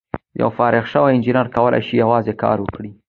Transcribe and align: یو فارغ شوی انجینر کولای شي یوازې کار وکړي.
یو 0.39 0.49
فارغ 0.57 0.83
شوی 0.91 1.13
انجینر 1.15 1.47
کولای 1.55 1.81
شي 1.87 1.93
یوازې 2.03 2.33
کار 2.43 2.57
وکړي. 2.61 2.89